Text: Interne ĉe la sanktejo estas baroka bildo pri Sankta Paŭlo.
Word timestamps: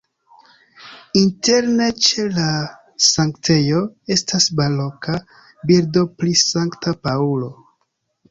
Interne 1.19 1.89
ĉe 2.05 2.23
la 2.37 2.45
sanktejo 3.07 3.83
estas 4.15 4.47
baroka 4.61 5.17
bildo 5.73 6.05
pri 6.23 6.33
Sankta 6.45 6.95
Paŭlo. 7.05 7.51